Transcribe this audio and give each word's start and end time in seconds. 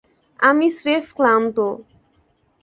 আমি 0.39 0.67
স্রেফ 0.69 1.05
ক্লান্ত। 1.15 1.57